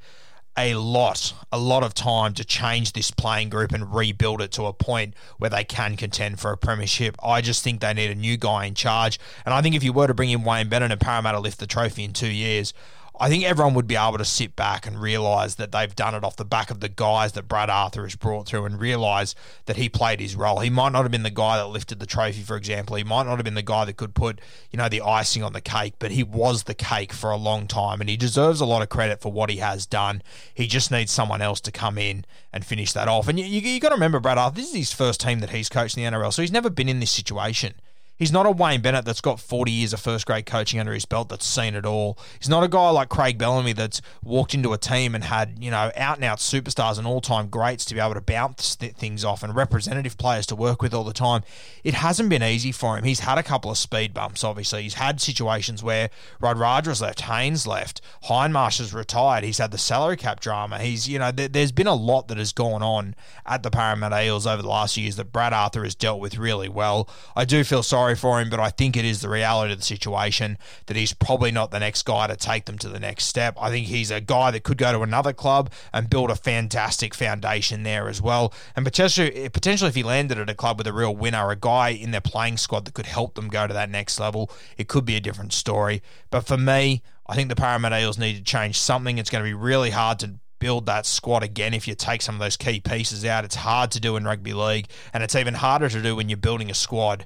a 0.56 0.76
lot, 0.76 1.34
a 1.52 1.58
lot 1.58 1.84
of 1.84 1.94
time 1.94 2.34
to 2.36 2.46
change 2.46 2.94
this 2.94 3.12
playing 3.12 3.50
group 3.50 3.74
and 3.74 3.94
rebuild 3.94 4.42
it 4.42 4.54
to 4.54 4.68
a 4.68 4.72
point 4.72 5.16
where 5.38 5.50
they 5.50 5.66
can 5.66 5.98
contend 5.98 6.40
for 6.40 6.54
a 6.54 6.58
premiership. 6.58 7.18
I 7.22 7.42
just 7.42 7.62
think 7.62 7.82
they 7.82 7.94
need 7.94 8.10
a 8.10 8.16
new 8.16 8.38
guy 8.38 8.68
in 8.68 8.74
charge. 8.74 9.20
And 9.46 9.54
I 9.54 9.62
think 9.62 9.76
if 9.76 9.84
you 9.84 9.92
were 9.92 10.08
to 10.08 10.14
bring 10.14 10.30
in 10.30 10.44
Wayne 10.44 10.70
Bennett 10.70 10.94
and 10.94 11.02
Parramatta 11.02 11.42
lift 11.42 11.60
the 11.60 11.68
trophy 11.68 12.06
in 12.06 12.14
two 12.14 12.32
years, 12.32 12.74
I 13.20 13.30
think 13.30 13.44
everyone 13.44 13.76
would 13.76 13.88
be 13.88 13.96
able 13.96 14.18
to 14.18 14.26
sit 14.26 14.56
back 14.56 14.88
and 14.88 15.00
realise 15.00 15.56
that 15.56 15.72
they've 15.72 15.96
done 15.96 16.16
it 16.16 16.24
off 16.24 16.36
the 16.36 16.44
back 16.44 16.72
of 16.72 16.80
the 16.80 16.90
guys 16.90 17.34
that 17.34 17.48
Brad 17.48 17.70
Arthur 17.70 18.04
has 18.04 18.16
brought 18.16 18.48
through 18.48 18.66
and 18.66 18.80
realise 18.80 19.36
that 19.66 19.76
he 19.76 19.88
played 19.88 20.20
his 20.20 20.36
role. 20.36 20.60
He 20.60 20.72
might 20.72 20.92
not 20.94 21.04
have 21.04 21.12
been 21.12 21.22
the 21.22 21.30
guy 21.30 21.58
that 21.58 21.68
lifted 21.68 22.00
the 22.00 22.08
trophy, 22.08 22.42
for 22.42 22.58
example. 22.58 22.96
He 22.96 23.04
might 23.04 23.24
not 23.28 23.36
have 23.36 23.46
been 23.46 23.54
the 23.54 23.62
guy 23.62 23.86
that 23.86 23.98
could 23.98 24.16
put, 24.16 24.42
you 24.72 24.78
know, 24.78 24.90
the 24.90 25.02
icing 25.02 25.44
on 25.44 25.54
the 25.54 25.62
cake, 25.62 25.94
but 26.00 26.12
he 26.12 26.24
was 26.24 26.64
the 26.64 26.74
cake 26.74 27.14
for 27.14 27.30
a 27.30 27.38
long 27.38 27.68
time 27.68 28.02
and 28.02 28.10
he 28.10 28.18
deserves 28.18 28.60
a 28.62 28.66
lot 28.66 28.82
of 28.82 28.90
credit 28.90 29.22
for 29.22 29.32
what 29.32 29.52
he 29.52 29.58
has 29.58 29.86
done. 29.86 30.24
He 30.52 30.66
just 30.66 30.90
needs 30.90 31.12
someone 31.12 31.42
else 31.42 31.62
to 31.62 31.72
come 31.72 32.00
in 32.00 32.26
and 32.52 32.66
finish 32.66 32.94
that 32.94 33.08
off. 33.08 33.28
And 33.28 33.40
you, 33.40 33.46
you, 33.46 33.62
you 33.62 33.80
got 33.80 33.90
to 33.90 33.96
remember, 33.96 34.20
Brad 34.20 34.40
Arthur, 34.40 34.56
this 34.56 34.70
is 34.70 34.76
his 34.76 34.94
first 34.94 35.22
team 35.22 35.40
that 35.40 35.52
he's 35.52 35.70
coached 35.70 35.98
in 35.98 36.04
the 36.04 36.10
NRL, 36.10 36.34
so 36.34 36.42
he's 36.42 36.52
never 36.52 36.72
been 36.72 36.90
in 36.90 37.00
this 37.00 37.12
situation. 37.12 37.76
He's 38.16 38.32
not 38.32 38.46
a 38.46 38.52
Wayne 38.52 38.82
Bennett 38.82 39.06
that's 39.06 39.22
got 39.22 39.40
40 39.40 39.72
years 39.72 39.92
of 39.92 40.00
first 40.00 40.28
grade 40.28 40.46
coaching 40.46 40.80
under 40.80 40.94
his 40.94 41.06
belt 41.06 41.30
that's 41.30 41.46
seen 41.46 41.74
it 41.74 41.86
all. 41.86 42.18
He's 42.40 42.48
not 42.48 42.64
a 42.64 42.68
guy 42.68 42.90
like 42.92 43.10
Craig 43.10 43.40
Bellamy 43.40 43.74
that's 43.74 44.02
walked 44.24 44.54
into 44.54 44.72
a 44.72 44.78
team 44.78 45.16
and 45.16 45.24
had, 45.24 45.58
you 45.60 45.72
know, 45.72 45.92
out 45.98 46.18
and 46.18 46.24
out 46.24 46.38
superstars 46.38 47.00
and 47.00 47.08
all 47.08 47.22
time 47.22 47.48
greats 47.48 47.86
to 47.86 47.96
be 47.96 48.00
able 48.00 48.14
to 48.14 48.22
bounce 48.22 48.76
th- 48.76 48.94
things 48.94 49.26
off 49.26 49.42
and 49.42 49.56
representative 49.56 50.18
players 50.18 50.46
to 50.46 50.56
work 50.56 50.82
with 50.82 50.94
all 50.94 51.04
the 51.04 51.12
time. 51.12 51.42
It 51.84 51.96
hasn't 51.96 52.30
been 52.30 52.44
easy 52.44 52.72
for 52.72 52.98
him. 52.98 53.04
He's 53.04 53.22
had 53.22 53.40
a 53.40 53.44
couple 53.44 53.72
of 53.72 53.80
speed 53.80 54.14
bumps, 54.14 54.44
obviously. 54.44 54.84
He's 54.84 54.94
had 54.94 55.20
situations 55.20 55.82
where 55.84 56.12
Radradra's 56.40 57.02
left, 57.02 57.22
Hayne's 57.22 57.66
left, 57.66 58.00
Hindmarsh 58.26 58.78
has 58.78 58.94
retired. 58.94 59.44
He's 59.44 59.58
had 59.58 59.72
the 59.72 59.78
salary 59.80 60.18
cap 60.18 60.40
drama. 60.40 60.78
He's, 60.78 61.10
you 61.10 61.18
know, 61.18 61.32
th- 61.32 61.52
there's 61.52 61.72
been 61.72 61.88
a 61.88 61.96
lot 61.96 62.28
that 62.28 62.38
has 62.38 62.54
gone 62.54 62.84
on 62.84 63.16
at 63.46 63.64
the 63.64 63.72
Parramatta 63.72 64.24
Eels 64.24 64.46
over 64.46 64.62
the 64.62 64.70
last 64.70 64.98
years 64.98 65.16
that 65.16 65.32
Brad 65.34 65.52
Arthur 65.52 65.84
has 65.84 65.96
dealt 65.96 66.20
with 66.20 66.38
really 66.38 66.70
well. 66.70 67.10
I 67.36 67.46
do 67.46 67.64
feel 67.64 67.82
sorry 67.82 68.03
for 68.16 68.40
him, 68.40 68.50
but 68.50 68.60
I 68.60 68.70
think 68.70 68.96
it 68.96 69.06
is 69.06 69.22
the 69.22 69.30
reality 69.30 69.74
of 69.74 69.80
the 69.80 69.86
situation 69.86 70.58
that 70.86 70.98
he's 70.98 71.14
probably 71.14 71.52
not 71.52 71.72
the 71.72 71.80
next 71.80 72.04
guy 72.04 72.28
to 72.28 72.36
take 72.36 72.66
them 72.66 72.78
to 72.80 72.90
the 72.90 73.00
next 73.00 73.26
step. 73.26 73.58
I 73.60 73.70
think 73.70 73.88
he's 73.88 74.12
a 74.12 74.22
guy 74.22 74.52
that 74.52 74.64
could 74.64 74.78
go 74.78 74.92
to 74.92 75.02
another 75.02 75.34
club 75.34 75.72
and 75.94 76.10
build 76.10 76.30
a 76.30 76.36
fantastic 76.36 77.14
foundation 77.14 77.84
there 77.84 78.08
as 78.08 78.22
well. 78.22 78.54
And 78.76 78.86
potentially, 78.86 79.50
potentially 79.50 79.90
if 79.90 79.96
he 79.96 80.04
landed 80.04 80.38
at 80.38 80.50
a 80.50 80.56
club 80.56 80.78
with 80.78 80.88
a 80.88 80.94
real 80.94 81.16
winner, 81.16 81.50
a 81.50 81.56
guy 81.56 81.90
in 81.90 82.12
their 82.12 82.22
playing 82.22 82.58
squad 82.58 82.86
that 82.86 82.94
could 82.94 83.06
help 83.06 83.36
them 83.36 83.48
go 83.48 83.68
to 83.68 83.74
that 83.74 83.90
next 83.90 84.20
level, 84.20 84.52
it 84.78 84.88
could 84.88 85.06
be 85.06 85.16
a 85.16 85.22
different 85.22 85.54
story. 85.54 86.02
But 86.30 86.46
for 86.46 86.58
me, 86.58 87.02
I 87.28 87.36
think 87.36 87.50
the 87.50 87.56
Parramatta 87.56 88.00
Eels 88.00 88.18
need 88.18 88.36
to 88.36 88.44
change 88.44 88.78
something. 88.78 89.18
It's 89.18 89.30
going 89.30 89.44
to 89.44 89.50
be 89.50 89.54
really 89.54 89.92
hard 89.92 90.20
to 90.20 90.36
build 90.60 90.86
that 90.86 91.06
squad 91.06 91.44
again 91.44 91.74
if 91.74 91.90
you 91.90 91.94
take 91.94 92.22
some 92.22 92.36
of 92.36 92.40
those 92.40 92.56
key 92.56 92.80
pieces 92.80 93.26
out. 93.26 93.44
It's 93.44 93.56
hard 93.56 93.92
to 93.92 94.00
do 94.00 94.16
in 94.16 94.24
rugby 94.24 94.54
league, 94.54 94.88
and 95.14 95.22
it's 95.22 95.36
even 95.36 95.56
harder 95.56 95.90
to 95.90 96.02
do 96.02 96.16
when 96.16 96.30
you're 96.30 96.38
building 96.38 96.72
a 96.72 96.74
squad 96.74 97.26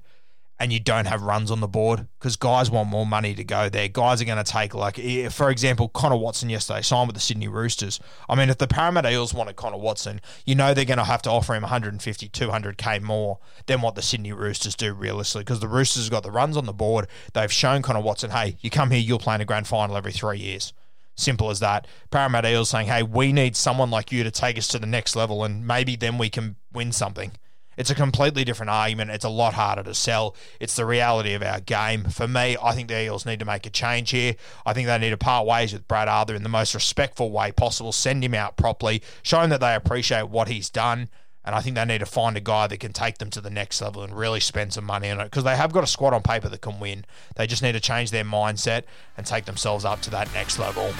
and 0.59 0.73
you 0.73 0.79
don't 0.79 1.05
have 1.05 1.21
runs 1.21 1.51
on 1.51 1.59
the 1.59 1.67
board 1.67 2.07
because 2.17 2.35
guys 2.35 2.71
want 2.71 2.89
more 2.89 3.05
money 3.05 3.35
to 3.35 3.43
go 3.43 3.69
there. 3.69 3.87
Guys 3.87 4.21
are 4.21 4.25
going 4.25 4.43
to 4.43 4.51
take, 4.51 4.73
like, 4.73 4.95
for 5.31 5.51
example, 5.51 5.87
Connor 5.89 6.15
Watson 6.15 6.49
yesterday 6.49 6.81
signed 6.81 7.07
with 7.07 7.15
the 7.15 7.21
Sydney 7.21 7.47
Roosters. 7.47 7.99
I 8.27 8.35
mean, 8.35 8.49
if 8.49 8.57
the 8.57 8.67
Parramatta 8.67 9.11
Eels 9.11 9.33
wanted 9.33 9.55
Connor 9.55 9.77
Watson, 9.77 10.19
you 10.45 10.55
know 10.55 10.73
they're 10.73 10.85
going 10.85 10.97
to 10.97 11.03
have 11.03 11.21
to 11.23 11.29
offer 11.29 11.53
him 11.53 11.61
150, 11.61 12.29
200k 12.29 13.01
more 13.01 13.37
than 13.67 13.81
what 13.81 13.95
the 13.95 14.01
Sydney 14.01 14.33
Roosters 14.33 14.75
do 14.75 14.93
realistically 14.93 15.43
because 15.43 15.59
the 15.59 15.67
Roosters 15.67 16.05
have 16.05 16.11
got 16.11 16.23
the 16.23 16.31
runs 16.31 16.57
on 16.57 16.65
the 16.65 16.73
board. 16.73 17.07
They've 17.33 17.51
shown 17.51 17.83
Connor 17.83 18.01
Watson, 18.01 18.31
hey, 18.31 18.57
you 18.61 18.71
come 18.71 18.89
here, 18.89 18.99
you'll 18.99 19.19
play 19.19 19.35
in 19.35 19.41
a 19.41 19.45
grand 19.45 19.67
final 19.67 19.95
every 19.95 20.11
three 20.11 20.39
years. 20.39 20.73
Simple 21.15 21.49
as 21.49 21.59
that. 21.59 21.87
Parramatta 22.11 22.51
Eels 22.51 22.69
saying, 22.69 22.87
hey, 22.87 23.03
we 23.03 23.31
need 23.31 23.55
someone 23.55 23.89
like 23.89 24.11
you 24.11 24.23
to 24.23 24.31
take 24.31 24.57
us 24.57 24.67
to 24.69 24.79
the 24.79 24.85
next 24.85 25.15
level 25.15 25.43
and 25.43 25.65
maybe 25.65 25.95
then 25.95 26.17
we 26.17 26.29
can 26.29 26.55
win 26.73 26.91
something. 26.91 27.31
It's 27.77 27.89
a 27.89 27.96
completely 27.96 28.43
different 28.43 28.72
argument. 28.72 29.12
It's 29.12 29.24
a 29.24 29.29
lot 29.29 29.53
harder 29.53 29.84
to 29.84 29.93
sell. 29.93 30.36
It's 30.60 30.75
the 30.75 30.86
reality 30.86 31.34
of 31.34 31.43
our 31.43 31.60
game. 31.60 32.05
For 32.05 32.27
me, 32.27 32.57
I 32.62 32.74
think 32.74 32.88
the 32.88 33.03
Eels 33.03 33.25
need 33.25 33.39
to 33.39 33.46
make 33.46 33.65
a 33.65 33.69
change 33.69 34.10
here. 34.10 34.36
I 34.65 34.74
think 34.74 34.88
they 34.88 34.98
need 34.98 35.12
to 35.12 35.17
part 35.17 35.46
ways 35.46 35.74
with 35.74 35.88
Brad 35.88 36.07
Arthur 36.07 36.36
in 36.36 36.43
the 36.43 36.50
most 36.50 36.74
respectful 36.74 37.31
way 37.31 37.51
possible, 37.51 37.91
send 37.91 38.24
him 38.24 38.34
out 38.34 38.57
properly, 38.57 39.03
show 39.22 39.41
him 39.41 39.51
that 39.51 39.62
they 39.62 39.75
appreciate 39.75 40.29
what 40.29 40.48
he's 40.48 40.69
done. 40.69 41.10
And 41.46 41.55
I 41.55 41.62
think 41.62 41.77
they 41.77 41.86
need 41.86 42.00
to 42.00 42.05
find 42.05 42.36
a 42.36 42.41
guy 42.41 42.67
that 42.67 42.81
can 42.81 42.91
take 42.91 43.19
them 43.19 43.29
to 43.29 43.39
the 43.39 43.50
next 43.50 43.81
level 43.81 44.03
and 44.03 44.17
really 44.17 44.41
spend 44.41 44.74
some 44.74 44.84
money 44.84 45.10
on 45.10 45.22
it 45.22 45.25
because 45.25 45.46
they 45.46 45.55
have 45.55 45.72
got 45.72 45.84
a 45.84 45.88
squad 45.88 46.13
on 46.13 46.22
paper 46.22 46.50
that 46.50 46.60
can 46.60 46.77
win. 46.77 47.05
They 47.38 47.48
just 47.48 47.63
need 47.63 47.72
to 47.72 47.79
change 47.79 48.12
their 48.12 48.25
mindset 48.25 48.84
and 49.15 49.25
take 49.25 49.46
themselves 49.46 49.86
up 49.86 50.01
to 50.01 50.10
that 50.10 50.34
next 50.34 50.60
level. 50.60 50.93